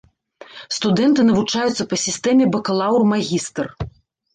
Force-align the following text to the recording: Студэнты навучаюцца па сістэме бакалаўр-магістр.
Студэнты 0.77 1.21
навучаюцца 1.29 1.83
па 1.95 2.03
сістэме 2.07 2.45
бакалаўр-магістр. 2.59 3.65